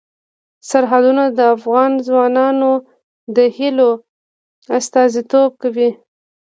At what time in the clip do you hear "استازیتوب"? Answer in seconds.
4.77-5.51